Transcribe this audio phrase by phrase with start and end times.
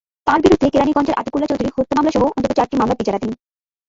[0.27, 3.31] তাঁর বিরুদ্ধে কেরানীগঞ্জের আতিকুল্লাহ চৌধুরী হত্যা মামলাসহ অন্তত চারটি মামলা বিচারাধীন।